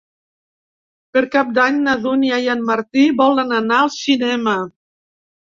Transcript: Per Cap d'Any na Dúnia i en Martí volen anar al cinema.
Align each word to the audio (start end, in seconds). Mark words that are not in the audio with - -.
Per 1.17 1.21
Cap 1.35 1.51
d'Any 1.57 1.77
na 1.81 1.93
Dúnia 2.05 2.39
i 2.47 2.49
en 2.55 2.65
Martí 2.71 3.05
volen 3.21 3.55
anar 3.61 3.79
al 3.83 3.95
cinema. 3.99 4.57